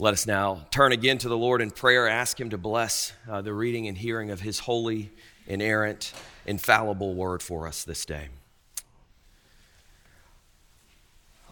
[0.00, 3.42] Let us now turn again to the Lord in prayer, ask Him to bless uh,
[3.42, 5.10] the reading and hearing of His holy,
[5.46, 6.14] inerrant,
[6.46, 8.28] infallible word for us this day.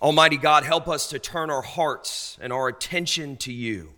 [0.01, 3.91] Almighty God, help us to turn our hearts and our attention to you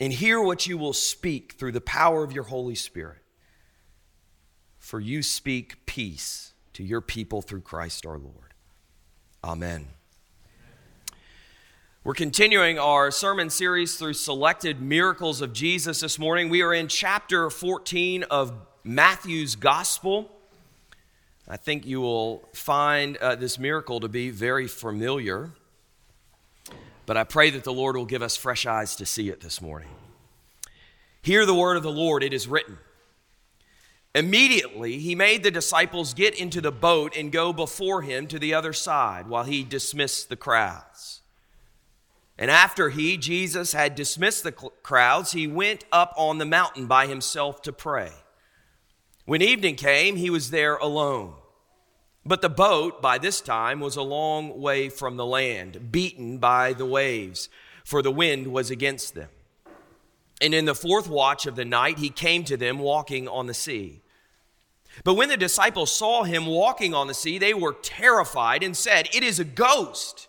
[0.00, 3.18] and hear what you will speak through the power of your Holy Spirit.
[4.80, 8.54] For you speak peace to your people through Christ our Lord.
[9.44, 9.86] Amen.
[12.02, 16.48] We're continuing our sermon series through selected miracles of Jesus this morning.
[16.48, 20.32] We are in chapter 14 of Matthew's Gospel.
[21.46, 25.50] I think you will find uh, this miracle to be very familiar,
[27.04, 29.60] but I pray that the Lord will give us fresh eyes to see it this
[29.60, 29.90] morning.
[31.20, 32.78] Hear the word of the Lord, it is written.
[34.14, 38.54] Immediately, he made the disciples get into the boat and go before him to the
[38.54, 41.19] other side while he dismissed the crowds.
[42.40, 47.06] And after he, Jesus, had dismissed the crowds, he went up on the mountain by
[47.06, 48.12] himself to pray.
[49.26, 51.34] When evening came, he was there alone.
[52.24, 56.72] But the boat, by this time, was a long way from the land, beaten by
[56.72, 57.50] the waves,
[57.84, 59.28] for the wind was against them.
[60.40, 63.54] And in the fourth watch of the night, he came to them walking on the
[63.54, 64.00] sea.
[65.04, 69.10] But when the disciples saw him walking on the sea, they were terrified and said,
[69.12, 70.28] It is a ghost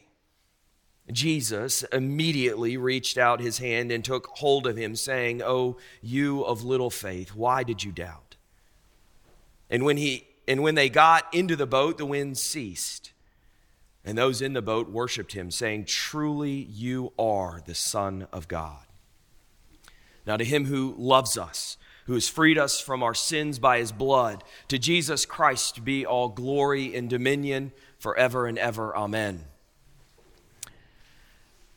[1.13, 6.63] Jesus immediately reached out his hand and took hold of him, saying, Oh, you of
[6.63, 8.35] little faith, why did you doubt?
[9.69, 13.13] And when, he, and when they got into the boat, the wind ceased.
[14.03, 18.85] And those in the boat worshiped him, saying, Truly you are the Son of God.
[20.25, 23.91] Now, to him who loves us, who has freed us from our sins by his
[23.91, 28.95] blood, to Jesus Christ be all glory and dominion forever and ever.
[28.95, 29.45] Amen.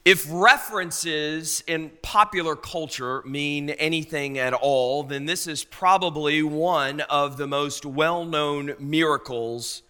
[0.05, 7.39] If references in popular culture mean anything at all, then this is probably one of
[7.39, 9.83] the most well known miracles,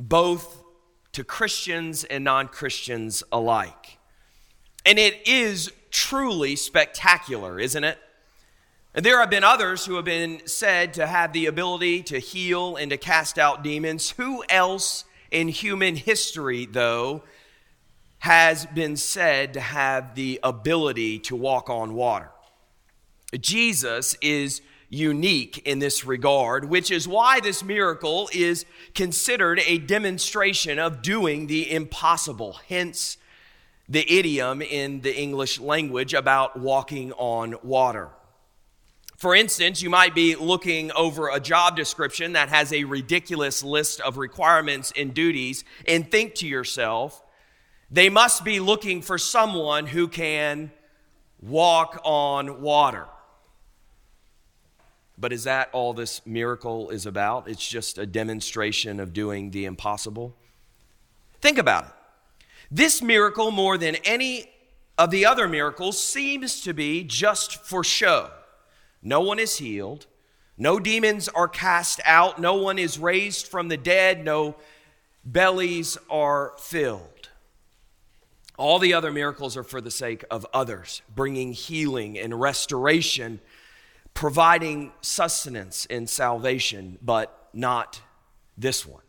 [0.00, 0.64] both
[1.12, 3.98] to Christians and non Christians alike.
[4.84, 7.98] And it is truly spectacular, isn't it?
[8.92, 12.74] And there have been others who have been said to have the ability to heal
[12.74, 14.10] and to cast out demons.
[14.10, 17.22] Who else in human history, though,
[18.20, 22.30] has been said to have the ability to walk on water.
[23.40, 28.64] Jesus is unique in this regard, which is why this miracle is
[28.94, 32.58] considered a demonstration of doing the impossible.
[32.68, 33.18] Hence,
[33.88, 38.10] the idiom in the English language about walking on water.
[39.16, 44.00] For instance, you might be looking over a job description that has a ridiculous list
[44.00, 47.22] of requirements and duties and think to yourself,
[47.90, 50.70] they must be looking for someone who can
[51.40, 53.06] walk on water.
[55.16, 57.48] But is that all this miracle is about?
[57.48, 60.36] It's just a demonstration of doing the impossible?
[61.40, 61.90] Think about it.
[62.70, 64.50] This miracle, more than any
[64.96, 68.30] of the other miracles, seems to be just for show.
[69.02, 70.06] No one is healed,
[70.56, 74.56] no demons are cast out, no one is raised from the dead, no
[75.24, 77.17] bellies are filled.
[78.58, 83.40] All the other miracles are for the sake of others, bringing healing and restoration,
[84.14, 88.02] providing sustenance and salvation, but not
[88.56, 89.02] this one.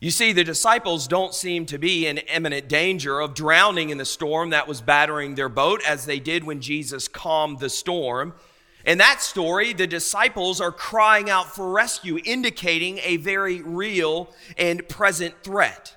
[0.00, 4.04] You see, the disciples don't seem to be in imminent danger of drowning in the
[4.04, 8.34] storm that was battering their boat as they did when Jesus calmed the storm.
[8.84, 14.86] In that story, the disciples are crying out for rescue, indicating a very real and
[14.88, 15.96] present threat.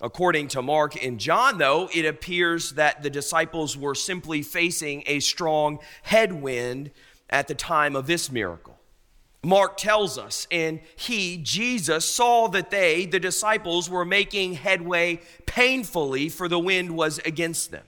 [0.00, 5.18] According to Mark and John, though, it appears that the disciples were simply facing a
[5.20, 6.92] strong headwind
[7.28, 8.78] at the time of this miracle.
[9.44, 16.28] Mark tells us, and he, Jesus, saw that they, the disciples, were making headway painfully,
[16.28, 17.84] for the wind was against them.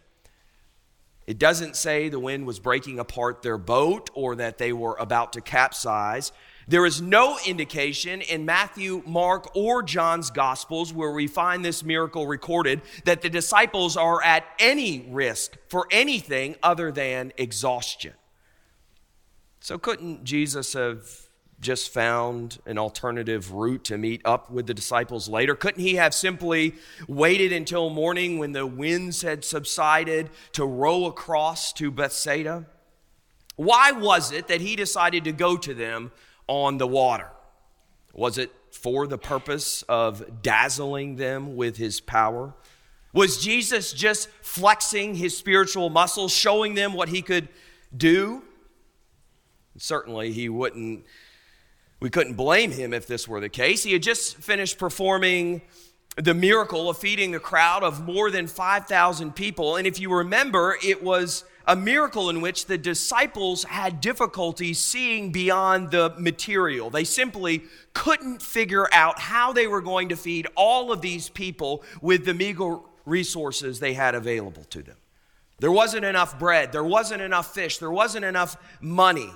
[1.26, 5.32] It doesn't say the wind was breaking apart their boat or that they were about
[5.34, 6.32] to capsize.
[6.70, 12.28] There is no indication in Matthew, Mark, or John's Gospels where we find this miracle
[12.28, 18.12] recorded that the disciples are at any risk for anything other than exhaustion.
[19.58, 21.02] So, couldn't Jesus have
[21.60, 25.56] just found an alternative route to meet up with the disciples later?
[25.56, 26.76] Couldn't he have simply
[27.08, 32.66] waited until morning when the winds had subsided to row across to Bethsaida?
[33.56, 36.12] Why was it that he decided to go to them
[36.50, 37.30] on the water?
[38.12, 42.52] Was it for the purpose of dazzling them with his power?
[43.12, 47.48] Was Jesus just flexing his spiritual muscles, showing them what he could
[47.96, 48.42] do?
[49.78, 51.04] Certainly, he wouldn't,
[52.00, 53.84] we couldn't blame him if this were the case.
[53.84, 55.62] He had just finished performing
[56.16, 59.76] the miracle of feeding the crowd of more than 5,000 people.
[59.76, 65.30] And if you remember, it was a miracle in which the disciples had difficulty seeing
[65.30, 66.90] beyond the material.
[66.90, 67.62] They simply
[67.92, 72.34] couldn't figure out how they were going to feed all of these people with the
[72.34, 74.96] meager resources they had available to them.
[75.58, 79.30] There wasn't enough bread, there wasn't enough fish, there wasn't enough money.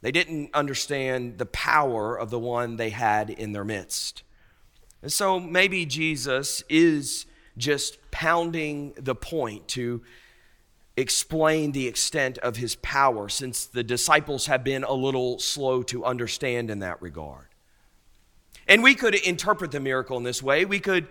[0.00, 4.24] They didn't understand the power of the one they had in their midst.
[5.00, 7.26] And so maybe Jesus is
[7.56, 10.02] just pounding the point to
[10.96, 16.04] explain the extent of his power, since the disciples have been a little slow to
[16.04, 17.46] understand in that regard.
[18.68, 20.64] And we could interpret the miracle in this way.
[20.64, 21.08] We could,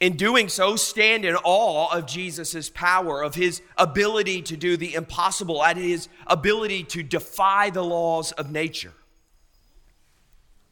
[0.00, 4.94] in doing so, stand in awe of Jesus' power, of his ability to do the
[4.94, 8.94] impossible, at his ability to defy the laws of nature.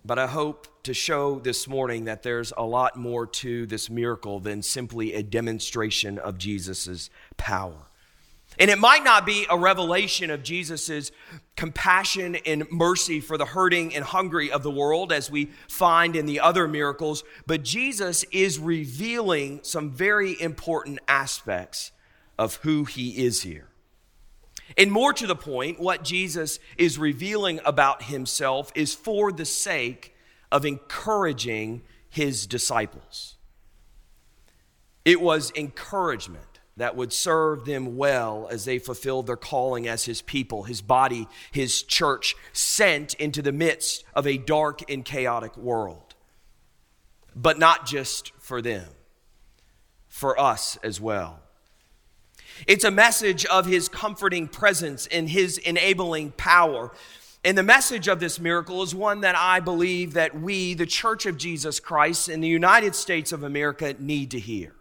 [0.05, 4.41] But I hope to show this morning that there's a lot more to this miracle
[4.41, 7.89] than simply a demonstration of Jesus' power.
[8.59, 11.11] And it might not be a revelation of Jesus'
[11.57, 16.27] compassion and mercy for the hurting and hungry of the world, as we find in
[16.27, 21.93] the other miracles, but Jesus is revealing some very important aspects
[22.39, 23.69] of who he is here.
[24.77, 30.15] And more to the point, what Jesus is revealing about himself is for the sake
[30.51, 33.37] of encouraging his disciples.
[35.05, 40.23] It was encouragement that would serve them well as they fulfilled their calling as his
[40.23, 46.15] people, his body, his church, sent into the midst of a dark and chaotic world.
[47.37, 48.89] But not just for them,
[50.09, 51.41] for us as well.
[52.67, 56.93] It's a message of his comforting presence and his enabling power.
[57.45, 61.27] And the message of this miracle is one that I believe that we, the Church
[61.27, 64.75] of Jesus Christ in the United States of America, need to hear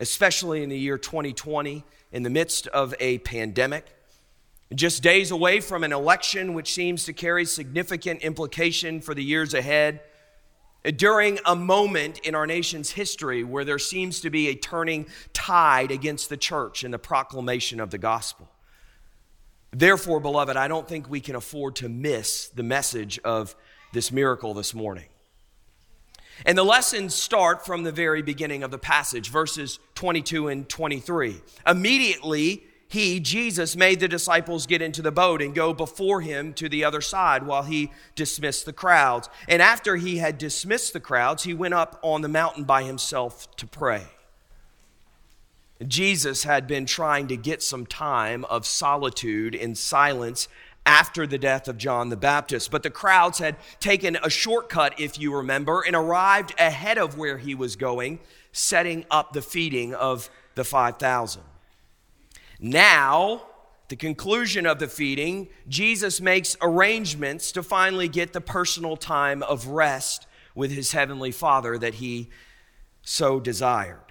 [0.00, 3.86] especially in the year 2020, in the midst of a pandemic.
[4.74, 9.54] Just days away from an election which seems to carry significant implication for the years
[9.54, 10.00] ahead.
[10.84, 15.06] Uh, during a moment in our nation's history where there seems to be a turning
[15.32, 18.50] tide against the church and the proclamation of the gospel.
[19.72, 23.54] Therefore, beloved, I don't think we can afford to miss the message of
[23.92, 25.06] this miracle this morning.
[26.44, 31.40] And the lessons start from the very beginning of the passage, verses 22 and 23.
[31.66, 36.68] Immediately, he, Jesus, made the disciples get into the boat and go before him to
[36.68, 39.28] the other side while he dismissed the crowds.
[39.48, 43.54] And after he had dismissed the crowds, he went up on the mountain by himself
[43.56, 44.04] to pray.
[45.86, 50.48] Jesus had been trying to get some time of solitude and silence
[50.86, 52.70] after the death of John the Baptist.
[52.70, 57.36] But the crowds had taken a shortcut, if you remember, and arrived ahead of where
[57.36, 58.20] he was going,
[58.52, 61.42] setting up the feeding of the 5,000.
[62.58, 63.48] Now,
[63.88, 69.66] the conclusion of the feeding, Jesus makes arrangements to finally get the personal time of
[69.66, 72.30] rest with his heavenly Father that he
[73.02, 74.05] so desired.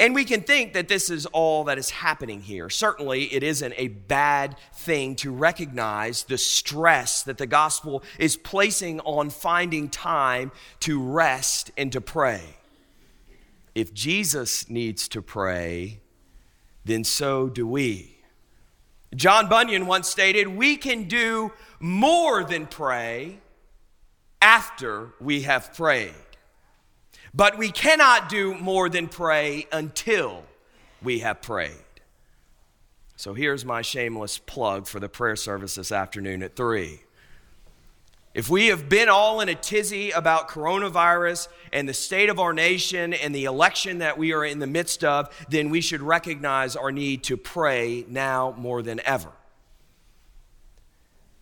[0.00, 2.70] And we can think that this is all that is happening here.
[2.70, 9.00] Certainly, it isn't a bad thing to recognize the stress that the gospel is placing
[9.00, 12.42] on finding time to rest and to pray.
[13.74, 16.00] If Jesus needs to pray,
[16.84, 18.18] then so do we.
[19.14, 23.38] John Bunyan once stated, We can do more than pray
[24.40, 26.14] after we have prayed.
[27.34, 30.44] But we cannot do more than pray until
[31.02, 31.72] we have prayed.
[33.16, 37.00] So here's my shameless plug for the prayer service this afternoon at 3.
[38.34, 42.52] If we have been all in a tizzy about coronavirus and the state of our
[42.52, 46.74] nation and the election that we are in the midst of, then we should recognize
[46.74, 49.30] our need to pray now more than ever.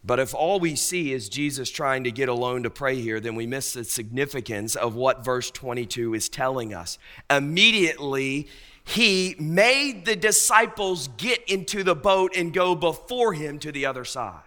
[0.04, 3.36] But if all we see is Jesus trying to get alone to pray here, then
[3.36, 6.98] we miss the significance of what verse 22 is telling us.
[7.30, 8.48] Immediately,
[8.84, 14.04] he made the disciples get into the boat and go before him to the other
[14.04, 14.42] side.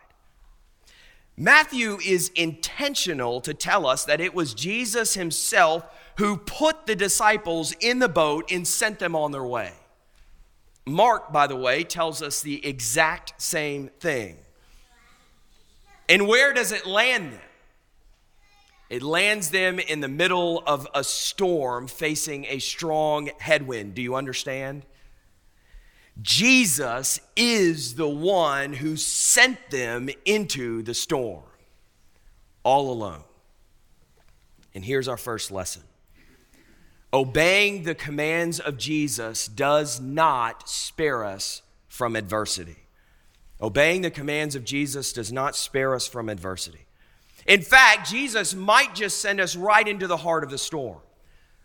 [1.37, 5.85] Matthew is intentional to tell us that it was Jesus himself
[6.17, 9.73] who put the disciples in the boat and sent them on their way.
[10.85, 14.37] Mark, by the way, tells us the exact same thing.
[16.07, 17.41] And where does it land them?
[18.89, 23.95] It lands them in the middle of a storm facing a strong headwind.
[23.95, 24.83] Do you understand?
[26.21, 31.43] Jesus is the one who sent them into the storm
[32.63, 33.23] all alone.
[34.73, 35.83] And here's our first lesson
[37.11, 42.84] obeying the commands of Jesus does not spare us from adversity.
[43.61, 46.85] Obeying the commands of Jesus does not spare us from adversity.
[47.45, 50.99] In fact, Jesus might just send us right into the heart of the storm.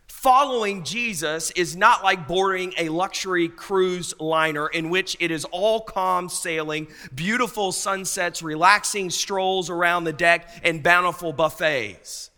[0.06, 5.80] Following Jesus is not like boarding a luxury cruise liner in which it is all
[5.80, 12.30] calm sailing, beautiful sunsets, relaxing strolls around the deck, and bountiful buffets.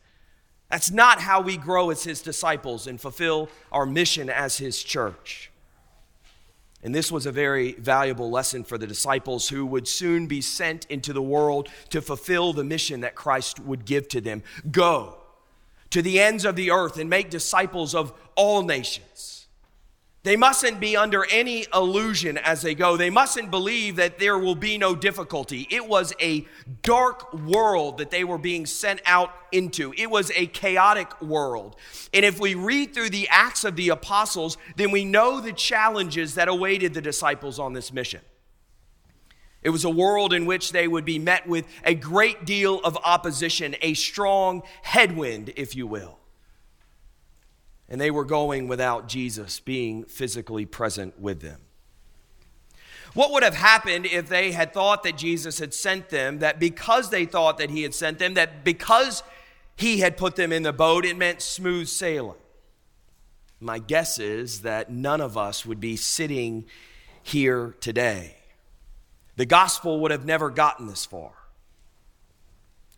[0.70, 5.51] That's not how we grow as his disciples and fulfill our mission as his church.
[6.82, 10.84] And this was a very valuable lesson for the disciples who would soon be sent
[10.86, 14.42] into the world to fulfill the mission that Christ would give to them.
[14.70, 15.18] Go
[15.90, 19.41] to the ends of the earth and make disciples of all nations
[20.24, 22.96] they mustn't be under any illusion as they go.
[22.96, 25.66] They mustn't believe that there will be no difficulty.
[25.68, 26.46] It was a
[26.82, 31.76] dark world that they were being sent out into, it was a chaotic world.
[32.14, 36.36] And if we read through the Acts of the Apostles, then we know the challenges
[36.36, 38.20] that awaited the disciples on this mission.
[39.60, 42.96] It was a world in which they would be met with a great deal of
[43.04, 46.18] opposition, a strong headwind, if you will
[47.92, 51.60] and they were going without Jesus being physically present with them.
[53.12, 57.10] What would have happened if they had thought that Jesus had sent them, that because
[57.10, 59.22] they thought that he had sent them, that because
[59.76, 62.38] he had put them in the boat, it meant smooth sailing?
[63.60, 66.64] My guess is that none of us would be sitting
[67.22, 68.38] here today.
[69.36, 71.32] The gospel would have never gotten this far.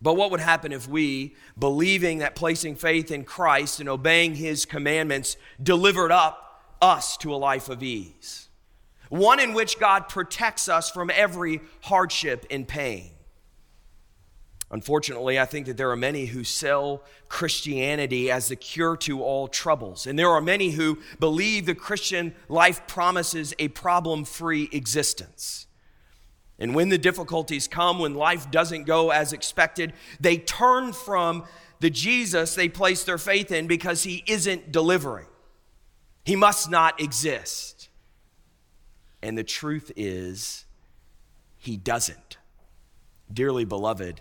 [0.03, 4.65] But what would happen if we, believing that placing faith in Christ and obeying his
[4.65, 8.49] commandments, delivered up us to a life of ease?
[9.09, 13.13] One in which God protects us from every hardship and pain.
[14.71, 19.47] Unfortunately, I think that there are many who sell Christianity as the cure to all
[19.47, 20.07] troubles.
[20.07, 25.69] And there are many who believe the Christian life promises a problem free existence.
[26.59, 31.45] And when the difficulties come, when life doesn't go as expected, they turn from
[31.81, 35.27] the Jesus they place their faith in because he isn't delivering.
[36.25, 37.89] He must not exist.
[39.23, 40.65] And the truth is,
[41.59, 42.39] he doesn't.
[43.33, 44.21] Dearly beloved,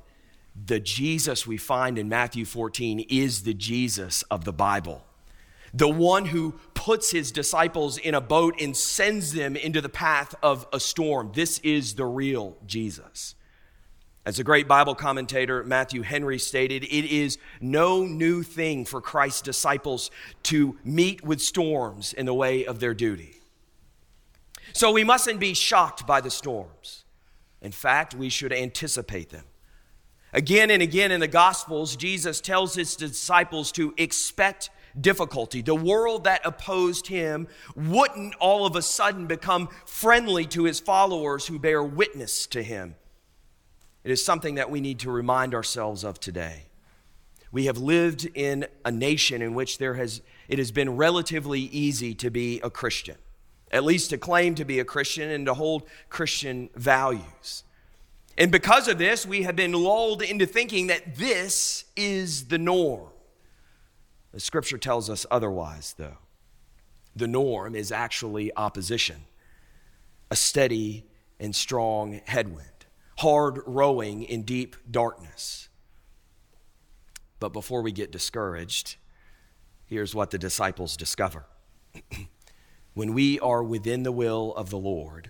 [0.66, 5.06] the Jesus we find in Matthew 14 is the Jesus of the Bible
[5.74, 10.36] the one who puts his disciples in a boat and sends them into the path
[10.44, 11.32] of a storm.
[11.34, 13.36] This is the real Jesus.
[14.26, 19.42] As a great Bible commentator, Matthew Henry stated, it is no new thing for Christ's
[19.42, 20.12] disciples
[20.44, 23.36] to meet with storms in the way of their duty.
[24.74, 27.06] So we mustn't be shocked by the storms.
[27.62, 29.46] In fact, we should anticipate them.
[30.34, 34.70] Again and again in the Gospels, Jesus tells his disciples to expect
[35.00, 35.62] difficulty.
[35.62, 41.48] The world that opposed him wouldn't all of a sudden become friendly to his followers
[41.48, 42.96] who bear witness to him.
[44.04, 46.64] It is something that we need to remind ourselves of today.
[47.52, 52.14] We have lived in a nation in which there has, it has been relatively easy
[52.16, 53.16] to be a Christian,
[53.72, 57.64] at least to claim to be a Christian and to hold Christian values.
[58.38, 63.13] And because of this, we have been lulled into thinking that this is the norm.
[64.34, 66.18] The scripture tells us otherwise, though.
[67.16, 69.26] The norm is actually opposition,
[70.32, 71.06] a steady
[71.40, 72.88] and strong headwind,
[73.20, 75.70] hard rowing in deep darkness.
[77.40, 78.96] But before we get discouraged,
[79.86, 81.46] here's what the disciples discover.
[82.96, 85.30] when we are within the will of the Lord,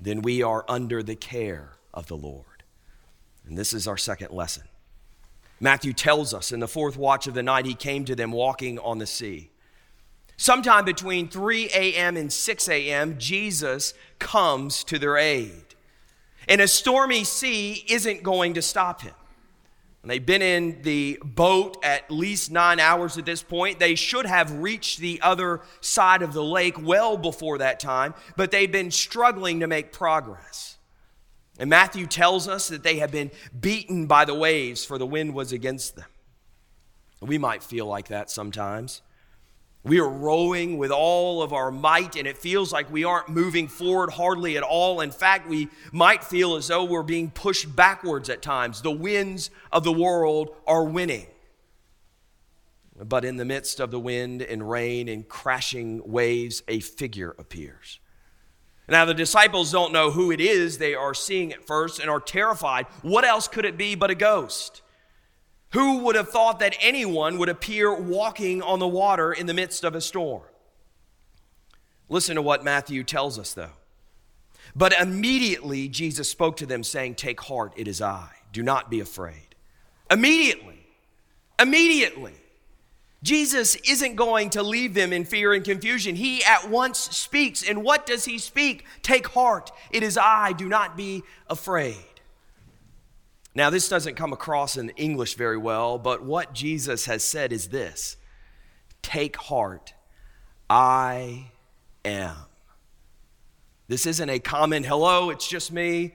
[0.00, 2.64] then we are under the care of the Lord.
[3.46, 4.64] And this is our second lesson.
[5.60, 8.78] Matthew tells us in the fourth watch of the night, he came to them walking
[8.78, 9.50] on the sea.
[10.38, 12.16] Sometime between 3 a.m.
[12.16, 15.74] and 6 a.m., Jesus comes to their aid.
[16.48, 19.12] And a stormy sea isn't going to stop him.
[20.02, 23.78] And they've been in the boat at least nine hours at this point.
[23.78, 28.50] They should have reached the other side of the lake well before that time, but
[28.50, 30.78] they've been struggling to make progress.
[31.60, 35.34] And Matthew tells us that they have been beaten by the waves, for the wind
[35.34, 36.06] was against them.
[37.20, 39.02] We might feel like that sometimes.
[39.84, 43.68] We are rowing with all of our might, and it feels like we aren't moving
[43.68, 45.02] forward hardly at all.
[45.02, 48.80] In fact, we might feel as though we're being pushed backwards at times.
[48.80, 51.26] The winds of the world are winning.
[52.96, 58.00] But in the midst of the wind and rain and crashing waves, a figure appears.
[58.90, 62.18] Now, the disciples don't know who it is they are seeing at first and are
[62.18, 62.86] terrified.
[63.02, 64.82] What else could it be but a ghost?
[65.72, 69.84] Who would have thought that anyone would appear walking on the water in the midst
[69.84, 70.42] of a storm?
[72.08, 73.70] Listen to what Matthew tells us, though.
[74.74, 78.30] But immediately Jesus spoke to them, saying, Take heart, it is I.
[78.52, 79.54] Do not be afraid.
[80.10, 80.84] Immediately.
[81.60, 82.34] Immediately.
[83.22, 86.16] Jesus isn't going to leave them in fear and confusion.
[86.16, 87.62] He at once speaks.
[87.62, 88.86] And what does he speak?
[89.02, 90.52] Take heart, it is I.
[90.52, 91.96] Do not be afraid.
[93.54, 97.68] Now, this doesn't come across in English very well, but what Jesus has said is
[97.68, 98.16] this
[99.02, 99.92] Take heart,
[100.68, 101.50] I
[102.04, 102.36] am.
[103.88, 106.14] This isn't a common hello, it's just me.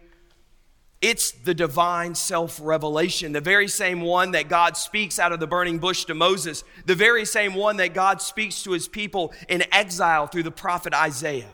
[1.01, 5.47] It's the divine self revelation, the very same one that God speaks out of the
[5.47, 9.63] burning bush to Moses, the very same one that God speaks to his people in
[9.71, 11.53] exile through the prophet Isaiah.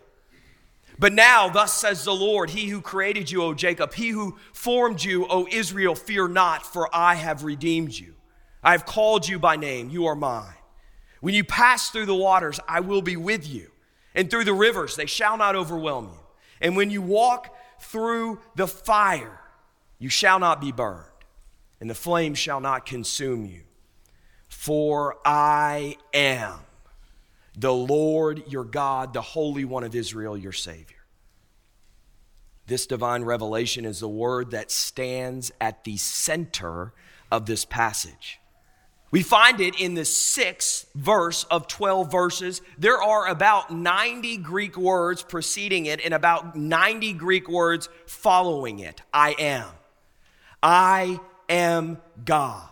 [1.00, 5.04] But now, thus says the Lord, He who created you, O Jacob, He who formed
[5.04, 8.14] you, O Israel, fear not, for I have redeemed you.
[8.64, 10.54] I have called you by name, you are mine.
[11.20, 13.72] When you pass through the waters, I will be with you,
[14.14, 16.20] and through the rivers, they shall not overwhelm you.
[16.62, 19.40] And when you walk through the fire,
[20.00, 21.06] you shall not be burned,
[21.80, 23.62] and the flame shall not consume you.
[24.48, 26.60] For I am
[27.58, 30.98] the Lord your God, the Holy One of Israel, your Savior.
[32.68, 36.94] This divine revelation is the word that stands at the center
[37.32, 38.41] of this passage.
[39.12, 42.62] We find it in the sixth verse of 12 verses.
[42.78, 49.02] There are about 90 Greek words preceding it and about 90 Greek words following it.
[49.14, 49.68] I am.
[50.64, 51.20] I
[51.50, 52.70] am God.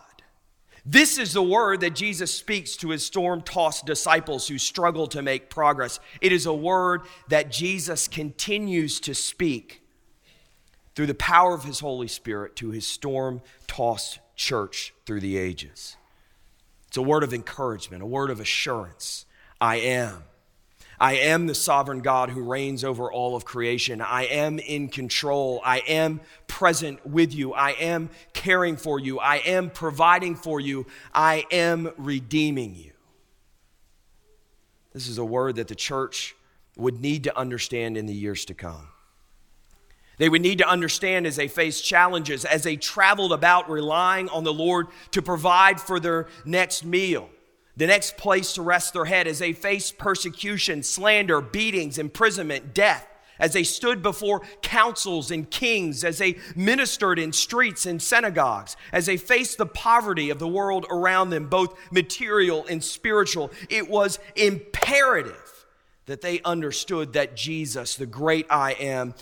[0.86, 5.20] This is the word that Jesus speaks to his storm tossed disciples who struggle to
[5.20, 6.00] make progress.
[6.22, 9.82] It is a word that Jesus continues to speak
[10.94, 15.96] through the power of his Holy Spirit to his storm tossed church through the ages.
[16.90, 19.24] It's a word of encouragement, a word of assurance.
[19.60, 20.24] I am.
[20.98, 24.00] I am the sovereign God who reigns over all of creation.
[24.00, 25.60] I am in control.
[25.64, 27.52] I am present with you.
[27.54, 29.20] I am caring for you.
[29.20, 30.84] I am providing for you.
[31.14, 32.90] I am redeeming you.
[34.92, 36.34] This is a word that the church
[36.76, 38.88] would need to understand in the years to come.
[40.20, 44.44] They would need to understand as they faced challenges, as they traveled about relying on
[44.44, 47.30] the Lord to provide for their next meal
[47.80, 53.06] the next place to rest their head as they faced persecution, slander, beatings, imprisonment, death,
[53.38, 59.06] as they stood before councils and kings, as they ministered in streets and synagogues, as
[59.06, 63.50] they faced the poverty of the world around them, both material and spiritual.
[63.70, 65.64] It was imperative
[66.04, 69.14] that they understood that Jesus, the great I am,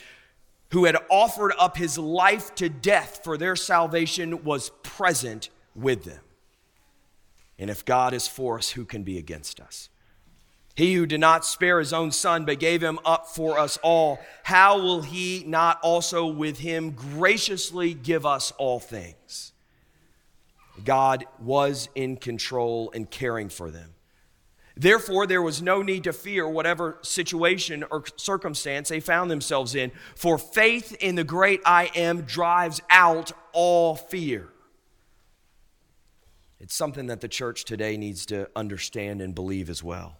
[0.70, 6.20] who had offered up his life to death for their salvation, was present with them.
[7.58, 9.88] And if God is for us, who can be against us?
[10.76, 14.20] He who did not spare his own son, but gave him up for us all,
[14.44, 19.52] how will he not also with him graciously give us all things?
[20.84, 23.94] God was in control and caring for them.
[24.78, 29.90] Therefore, there was no need to fear whatever situation or circumstance they found themselves in,
[30.14, 34.48] for faith in the great I am drives out all fear.
[36.60, 40.16] It's something that the church today needs to understand and believe as well.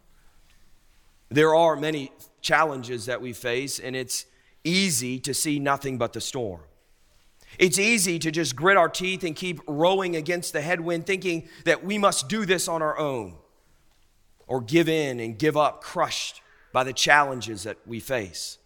[1.29, 4.27] There are many challenges that we face, and it's
[4.65, 6.63] easy to see nothing but the storm.
[7.61, 11.85] It's easy to just grit our teeth and keep rowing against the headwind, thinking that
[11.85, 13.35] we must do this on our own,
[14.49, 18.59] or give in and give up, crushed by the challenges that we face.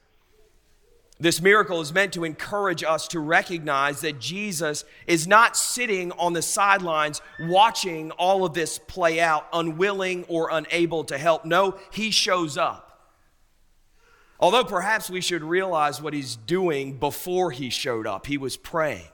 [1.20, 6.32] This miracle is meant to encourage us to recognize that Jesus is not sitting on
[6.32, 11.44] the sidelines watching all of this play out, unwilling or unable to help.
[11.44, 12.88] No, he shows up.
[14.40, 18.26] Although perhaps we should realize what he's doing before he showed up.
[18.26, 19.06] He was praying.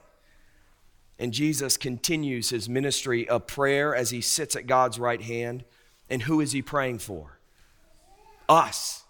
[1.19, 5.63] And Jesus continues his ministry of prayer as he sits at God's right hand.
[6.09, 7.39] And who is he praying for?
[8.47, 9.03] Us.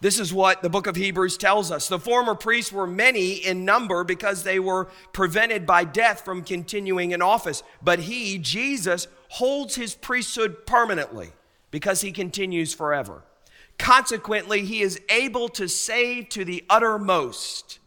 [0.00, 1.88] This is what the book of Hebrews tells us.
[1.88, 7.10] The former priests were many in number because they were prevented by death from continuing
[7.10, 7.62] in office.
[7.82, 11.30] But he, Jesus, holds his priesthood permanently
[11.70, 13.22] because he continues forever.
[13.76, 17.78] Consequently, he is able to save to the uttermost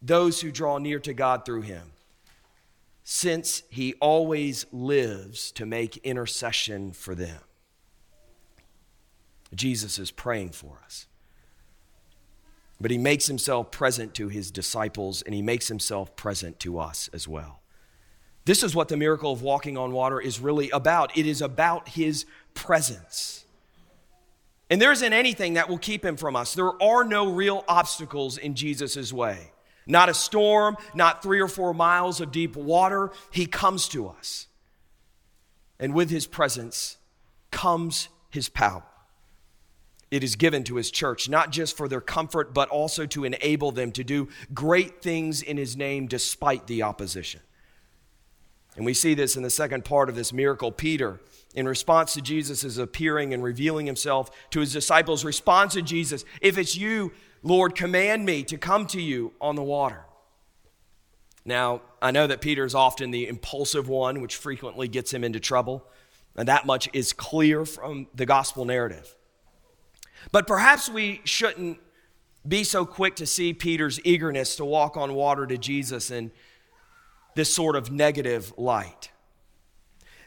[0.00, 1.91] those who draw near to God through him,
[3.04, 7.40] since he always lives to make intercession for them.
[9.54, 11.06] Jesus is praying for us.
[12.80, 17.08] But he makes himself present to his disciples and he makes himself present to us
[17.12, 17.60] as well.
[18.44, 21.16] This is what the miracle of walking on water is really about.
[21.16, 23.44] It is about his presence.
[24.68, 26.54] And there isn't anything that will keep him from us.
[26.54, 29.52] There are no real obstacles in Jesus' way.
[29.86, 33.10] Not a storm, not three or four miles of deep water.
[33.30, 34.46] He comes to us.
[35.78, 36.98] And with his presence
[37.50, 38.84] comes his power.
[40.10, 43.72] It is given to his church, not just for their comfort, but also to enable
[43.72, 47.40] them to do great things in his name despite the opposition.
[48.76, 50.70] And we see this in the second part of this miracle.
[50.70, 51.20] Peter
[51.54, 56.56] in response to Jesus' appearing and revealing himself to his disciples, responds to Jesus, If
[56.56, 60.04] it's you, Lord, command me to come to you on the water.
[61.44, 65.40] Now, I know that Peter is often the impulsive one, which frequently gets him into
[65.40, 65.84] trouble,
[66.36, 69.16] and that much is clear from the gospel narrative.
[70.30, 71.80] But perhaps we shouldn't
[72.46, 76.30] be so quick to see Peter's eagerness to walk on water to Jesus in
[77.34, 79.10] this sort of negative light.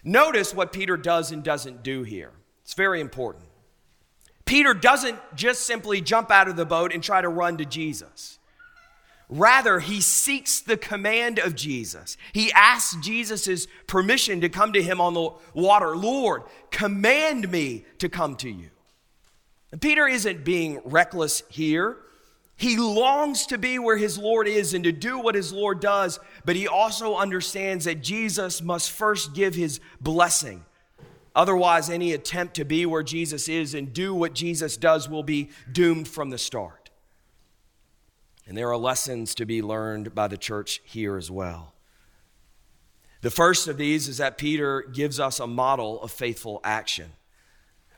[0.03, 2.31] Notice what Peter does and doesn't do here.
[2.63, 3.44] It's very important.
[4.45, 8.39] Peter doesn't just simply jump out of the boat and try to run to Jesus.
[9.27, 12.15] Rather, he seeks the command of Jesus.
[12.31, 15.97] He asks Jesus' permission to come to him on the water.
[15.97, 18.69] Lord, command me to come to you.
[19.71, 21.97] And Peter isn't being reckless here.
[22.55, 26.19] He longs to be where his Lord is and to do what his Lord does,
[26.45, 30.63] but he also understands that Jesus must first give his blessing.
[31.35, 35.49] Otherwise, any attempt to be where Jesus is and do what Jesus does will be
[35.71, 36.89] doomed from the start.
[38.47, 41.73] And there are lessons to be learned by the church here as well.
[43.21, 47.11] The first of these is that Peter gives us a model of faithful action.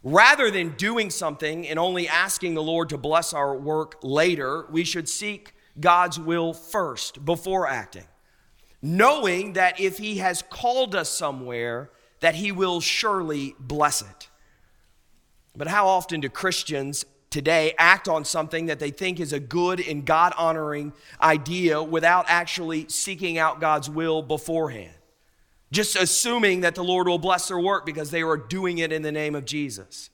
[0.02, 4.84] Rather than doing something and only asking the Lord to bless our work later, we
[4.84, 8.06] should seek God's will first before acting,
[8.82, 14.30] knowing that if He has called us somewhere, that He will surely bless it.
[15.56, 19.80] But how often do Christians today act on something that they think is a good
[19.80, 24.93] and God honoring idea without actually seeking out God's will beforehand?
[25.71, 29.01] just assuming that the Lord will bless their work because they are doing it in
[29.01, 30.10] the name of Jesus.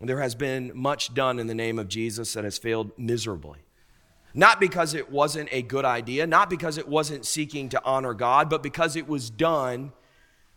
[0.00, 3.60] There has been much done in the name of Jesus that has failed miserably.
[4.34, 8.48] Not because it wasn't a good idea, not because it wasn't seeking to honor God,
[8.48, 9.92] but because it was done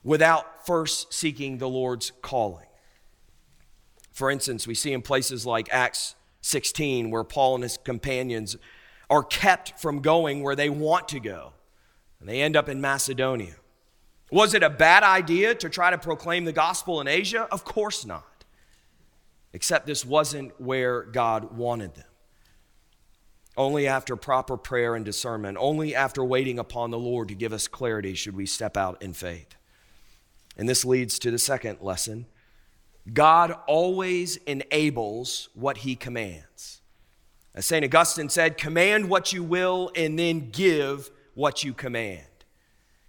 [0.05, 2.67] without first seeking the Lord's calling.
[4.13, 8.55] For instance, we see in places like Acts 16 where Paul and his companions
[9.09, 11.53] are kept from going where they want to go
[12.19, 13.55] and they end up in Macedonia.
[14.31, 17.47] Was it a bad idea to try to proclaim the gospel in Asia?
[17.51, 18.45] Of course not.
[19.53, 22.05] Except this wasn't where God wanted them.
[23.57, 27.67] Only after proper prayer and discernment, only after waiting upon the Lord to give us
[27.67, 29.55] clarity, should we step out in faith.
[30.57, 32.27] And this leads to the second lesson
[33.13, 36.81] God always enables what he commands.
[37.53, 37.85] As St.
[37.85, 42.25] Augustine said, command what you will and then give what you command.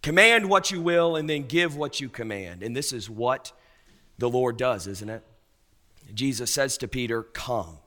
[0.02, 2.62] Command what you will and then give what you command.
[2.62, 3.52] And this is what
[4.18, 5.24] the Lord does, isn't it?
[6.14, 7.78] Jesus says to Peter, Come.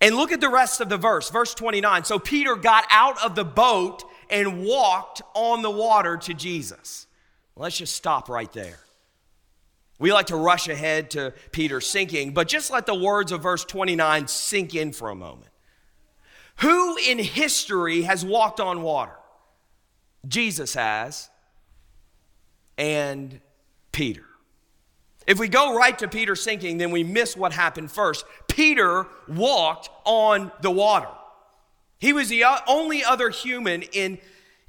[0.00, 2.04] And look at the rest of the verse, verse 29.
[2.04, 7.06] So Peter got out of the boat and walked on the water to Jesus.
[7.60, 8.78] Let's just stop right there.
[9.98, 13.66] We like to rush ahead to Peter sinking, but just let the words of verse
[13.66, 15.50] 29 sink in for a moment.
[16.60, 19.12] Who in history has walked on water?
[20.26, 21.28] Jesus has,
[22.78, 23.42] and
[23.92, 24.24] Peter.
[25.26, 28.24] If we go right to Peter sinking, then we miss what happened first.
[28.48, 31.10] Peter walked on the water.
[31.98, 34.18] He was the only other human in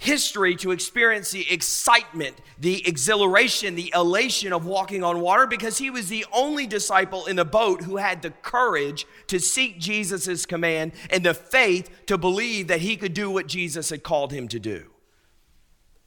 [0.02, 5.92] history to experience the excitement, the exhilaration, the elation of walking on water because he
[5.92, 10.92] was the only disciple in the boat who had the courage to seek Jesus' command
[11.12, 14.60] and the faith to believe that he could do what Jesus had called him to
[14.60, 14.90] do.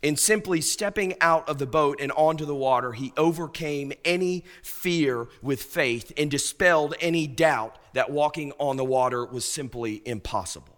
[0.03, 5.29] In simply stepping out of the boat and onto the water, he overcame any fear
[5.41, 10.74] with faith and dispelled any doubt that walking on the water was simply impossible.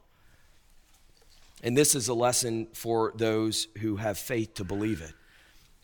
[1.63, 5.15] And this is a lesson for those who have faith to believe it.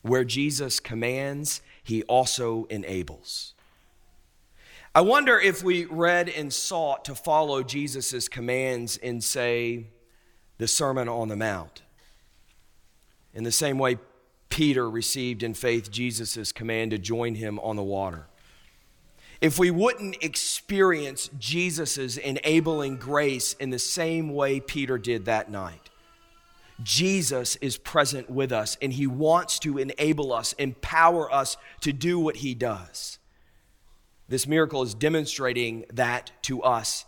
[0.03, 3.55] Where Jesus commands, he also enables.
[4.95, 9.87] I wonder if we read and sought to follow Jesus' commands in, say,
[10.59, 11.83] the Sermon on the Mount.
[13.33, 13.97] In the same way,
[14.51, 18.27] Peter received in faith Jesus' command to join him on the water.
[19.43, 25.91] If we wouldn't experience Jesus' enabling grace in the same way Peter did that night,
[26.81, 32.21] Jesus is present with us and he wants to enable us, empower us to do
[32.21, 33.19] what he does.
[34.29, 37.05] This miracle is demonstrating that to us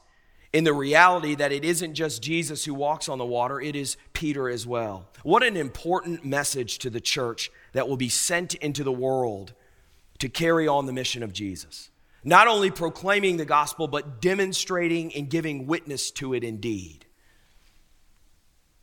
[0.53, 3.97] in the reality that it isn't just Jesus who walks on the water, it is
[4.12, 5.09] Peter as well.
[5.23, 9.53] What an important message to the church that will be sent into the world
[10.18, 11.90] to carry on the mission of Jesus.
[12.25, 17.05] Not only proclaiming the gospel, but demonstrating and giving witness to it indeed.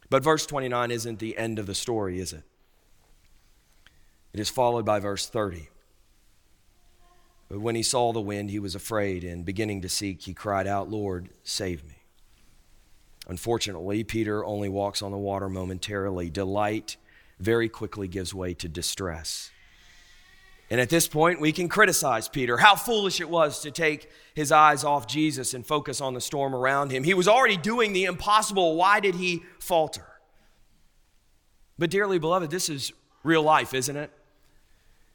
[0.09, 2.43] But verse 29 isn't the end of the story, is it?
[4.33, 5.69] It is followed by verse 30.
[7.49, 10.67] But when he saw the wind, he was afraid, and beginning to seek, he cried
[10.67, 12.03] out, Lord, save me.
[13.27, 16.29] Unfortunately, Peter only walks on the water momentarily.
[16.29, 16.97] Delight
[17.39, 19.51] very quickly gives way to distress.
[20.71, 22.55] And at this point, we can criticize Peter.
[22.55, 26.55] How foolish it was to take his eyes off Jesus and focus on the storm
[26.55, 27.03] around him.
[27.03, 28.77] He was already doing the impossible.
[28.77, 30.05] Why did he falter?
[31.77, 34.11] But, dearly beloved, this is real life, isn't it?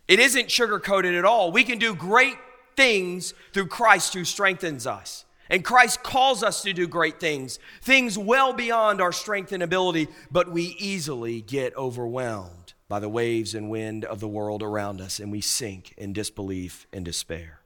[0.07, 1.51] It isn't sugar coated at all.
[1.51, 2.37] We can do great
[2.77, 5.25] things through Christ who strengthens us.
[5.49, 10.09] And Christ calls us to do great things, things well beyond our strength and ability,
[10.31, 15.19] but we easily get overwhelmed by the waves and wind of the world around us,
[15.19, 17.61] and we sink in disbelief and despair.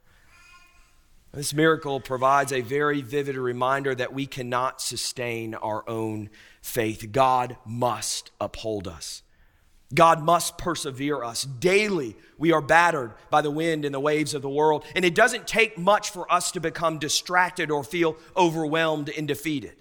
[1.33, 6.29] This miracle provides a very vivid reminder that we cannot sustain our own
[6.61, 7.11] faith.
[7.11, 9.23] God must uphold us.
[9.93, 11.43] God must persevere us.
[11.43, 15.15] Daily, we are battered by the wind and the waves of the world, and it
[15.15, 19.75] doesn't take much for us to become distracted or feel overwhelmed and defeated.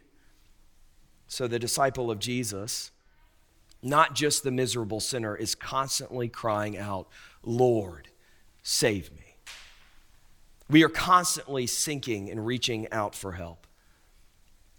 [1.26, 2.90] So, the disciple of Jesus
[3.82, 7.08] not just the miserable sinner, is constantly crying out,
[7.42, 8.08] Lord,
[8.62, 9.36] save me.
[10.68, 13.66] We are constantly sinking and reaching out for help.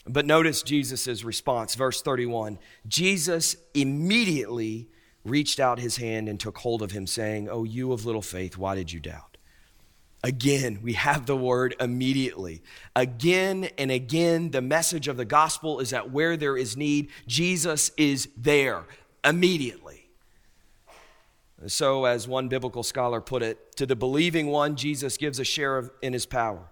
[0.07, 2.59] But notice Jesus' response, verse 31.
[2.87, 4.89] Jesus immediately
[5.23, 8.57] reached out his hand and took hold of him, saying, Oh, you of little faith,
[8.57, 9.30] why did you doubt?
[10.23, 12.61] Again, we have the word immediately.
[12.95, 17.91] Again and again, the message of the gospel is that where there is need, Jesus
[17.97, 18.85] is there
[19.23, 20.09] immediately.
[21.67, 25.77] So, as one biblical scholar put it, to the believing one, Jesus gives a share
[25.77, 26.69] of, in his power.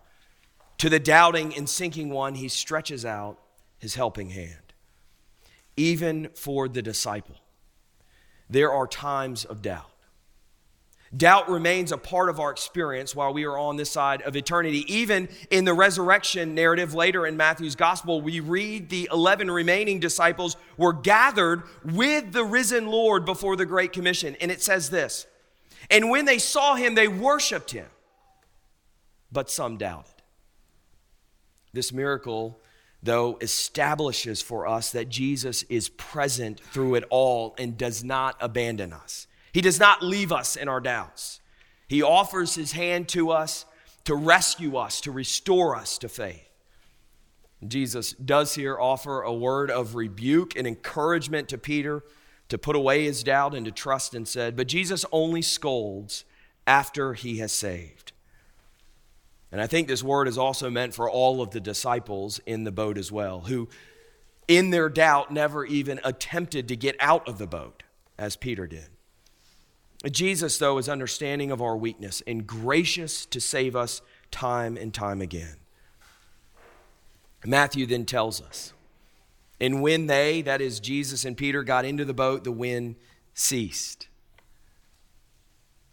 [0.79, 3.39] To the doubting and sinking one, he stretches out
[3.77, 4.73] his helping hand.
[5.77, 7.35] Even for the disciple,
[8.49, 9.88] there are times of doubt.
[11.15, 14.86] Doubt remains a part of our experience while we are on this side of eternity.
[14.93, 20.56] Even in the resurrection narrative later in Matthew's gospel, we read the 11 remaining disciples
[20.78, 24.36] were gathered with the risen Lord before the Great Commission.
[24.39, 25.26] And it says this
[25.89, 27.88] And when they saw him, they worshiped him,
[29.32, 30.13] but some doubted.
[31.74, 32.60] This miracle,
[33.02, 38.93] though, establishes for us that Jesus is present through it all and does not abandon
[38.93, 39.26] us.
[39.51, 41.41] He does not leave us in our doubts.
[41.88, 43.65] He offers his hand to us
[44.05, 46.49] to rescue us, to restore us to faith.
[47.67, 52.03] Jesus does here offer a word of rebuke and encouragement to Peter
[52.47, 54.55] to put away his doubt and to trust instead.
[54.55, 56.25] But Jesus only scolds
[56.65, 58.13] after he has saved.
[59.51, 62.71] And I think this word is also meant for all of the disciples in the
[62.71, 63.67] boat as well, who
[64.47, 67.83] in their doubt never even attempted to get out of the boat,
[68.17, 68.89] as Peter did.
[70.05, 75.21] Jesus, though, is understanding of our weakness and gracious to save us time and time
[75.21, 75.57] again.
[77.45, 78.73] Matthew then tells us,
[79.59, 82.95] and when they, that is Jesus and Peter, got into the boat, the wind
[83.33, 84.07] ceased.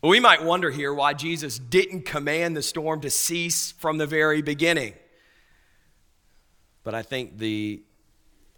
[0.02, 4.06] Well, we might wonder here why Jesus didn't command the storm to cease from the
[4.06, 4.94] very beginning.
[6.84, 7.82] But I think the,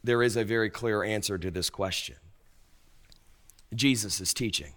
[0.04, 2.16] there is a very clear answer to this question.
[3.74, 4.74] Jesus is teaching.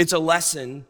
[0.00, 0.86] It's a lesson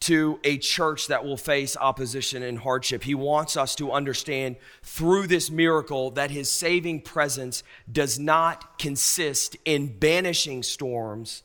[0.00, 3.02] to a church that will face opposition and hardship.
[3.02, 9.56] He wants us to understand through this miracle that his saving presence does not consist
[9.64, 11.42] in banishing storms,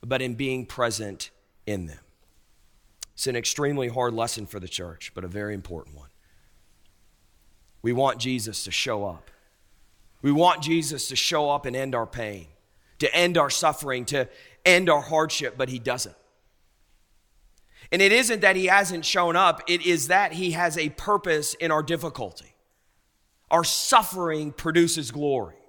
[0.00, 1.32] but in being present
[1.66, 1.98] in them.
[3.14, 6.10] It's an extremely hard lesson for the church, but a very important one.
[7.82, 9.32] We want Jesus to show up.
[10.22, 12.46] We want Jesus to show up and end our pain,
[13.00, 14.28] to end our suffering, to
[14.64, 16.16] end our hardship, but he doesn't.
[17.92, 21.54] And it isn't that he hasn't shown up, it is that he has a purpose
[21.54, 22.54] in our difficulty.
[23.50, 25.59] Our suffering produces glory.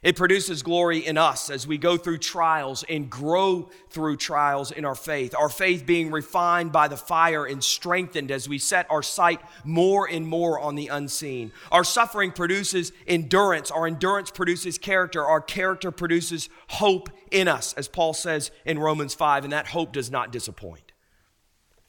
[0.00, 4.84] It produces glory in us as we go through trials and grow through trials in
[4.84, 5.34] our faith.
[5.36, 10.08] Our faith being refined by the fire and strengthened as we set our sight more
[10.08, 11.50] and more on the unseen.
[11.72, 13.72] Our suffering produces endurance.
[13.72, 15.24] Our endurance produces character.
[15.24, 19.92] Our character produces hope in us, as Paul says in Romans 5, and that hope
[19.92, 20.92] does not disappoint.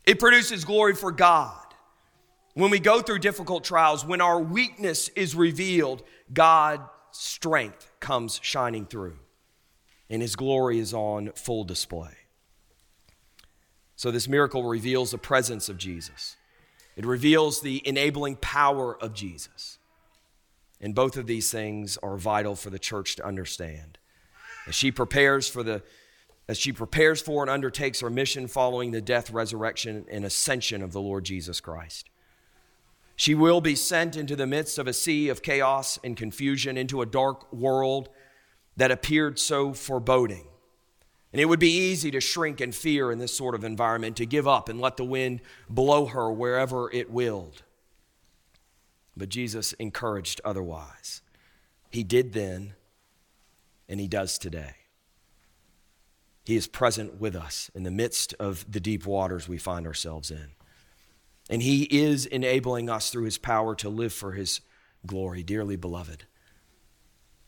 [0.03, 1.63] It produces glory for God.
[2.55, 6.01] When we go through difficult trials, when our weakness is revealed,
[6.33, 9.19] God strength comes shining through,
[10.09, 12.13] and his glory is on full display.
[13.95, 16.37] So, this miracle reveals the presence of Jesus,
[16.95, 19.77] it reveals the enabling power of Jesus.
[20.81, 23.97] And both of these things are vital for the church to understand.
[24.65, 25.83] As she prepares for the
[26.47, 30.93] as she prepares for and undertakes her mission following the death, resurrection, and ascension of
[30.93, 32.09] the Lord Jesus Christ.
[33.19, 37.01] She will be sent into the midst of a sea of chaos and confusion, into
[37.01, 38.07] a dark world
[38.77, 40.47] that appeared so foreboding.
[41.33, 44.25] And it would be easy to shrink in fear in this sort of environment, to
[44.25, 47.63] give up and let the wind blow her wherever it willed.
[49.17, 51.21] But Jesus encouraged otherwise.
[51.89, 52.75] He did then,
[53.89, 54.75] and He does today.
[56.45, 60.31] He is present with us in the midst of the deep waters we find ourselves
[60.31, 60.51] in.
[61.49, 64.61] And He is enabling us through His power to live for His
[65.05, 65.43] glory.
[65.43, 66.25] Dearly beloved,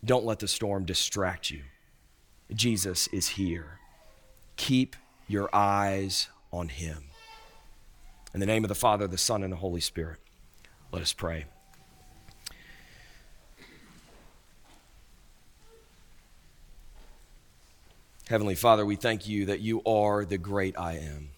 [0.04, 1.62] don't let the storm distract you.
[2.54, 3.80] Jesus is here.
[4.56, 4.96] Keep
[5.28, 7.06] your eyes on Him.
[8.34, 10.20] In the name of the Father, the Son, and the Holy Spirit,
[10.92, 11.46] let us pray.
[18.30, 21.32] Heavenly Father, we thank you that you are the great I am.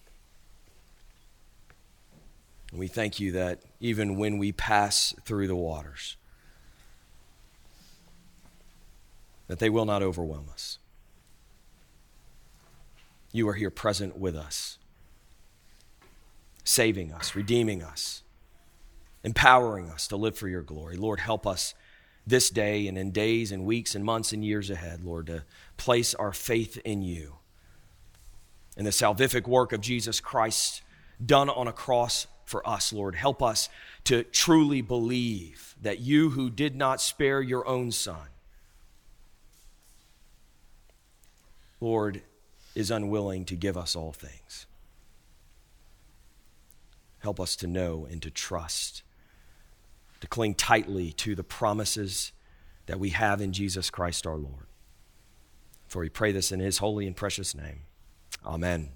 [2.74, 6.16] And we thank you that even when we pass through the waters,
[9.46, 10.78] that they will not overwhelm us.
[13.30, 14.78] You are here present with us,
[16.64, 18.24] saving us, redeeming us,
[19.22, 20.96] empowering us to live for your glory.
[20.96, 21.74] Lord, help us
[22.26, 25.44] this day and in days and weeks and months and years ahead, Lord, to
[25.76, 27.36] place our faith in you
[28.76, 30.82] and the salvific work of Jesus Christ
[31.24, 33.14] done on a cross for us, Lord.
[33.14, 33.68] Help us
[34.04, 38.28] to truly believe that you who did not spare your own son,
[41.80, 42.22] Lord,
[42.74, 44.66] is unwilling to give us all things.
[47.20, 49.02] Help us to know and to trust,
[50.20, 52.32] to cling tightly to the promises
[52.86, 54.66] that we have in Jesus Christ our Lord.
[55.86, 57.80] For we pray this in his holy and precious name.
[58.44, 58.90] Amen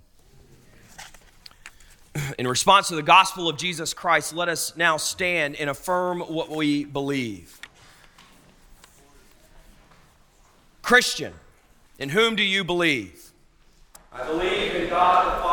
[2.38, 6.50] in response to the gospel of Jesus Christ, let us now stand and affirm what
[6.50, 7.60] we believe.
[10.82, 11.34] Christian,
[11.98, 13.32] in whom do you believe?
[14.12, 15.47] I believe in God the Father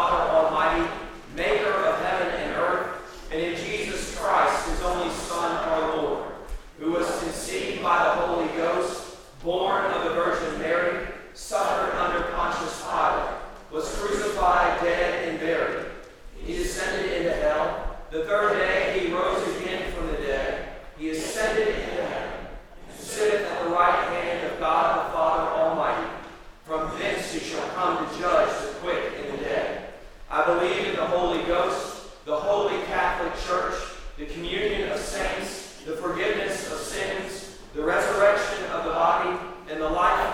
[39.76, 40.25] and the light